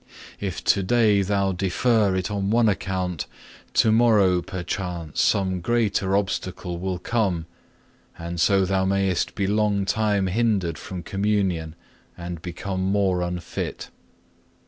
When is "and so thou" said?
8.17-8.83